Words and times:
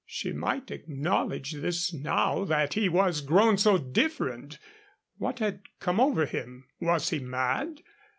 She 0.07 0.31
might 0.33 0.71
acknowledge 0.71 1.51
this 1.51 1.93
now 1.93 2.43
that 2.45 2.73
he 2.73 2.89
was 2.89 3.21
grown 3.21 3.59
so 3.59 3.77
different. 3.77 4.57
What 5.19 5.37
had 5.37 5.61
come 5.79 5.99
over 5.99 6.25
him? 6.25 6.65
Was 6.79 7.11
he 7.11 7.19
mad? 7.19 7.81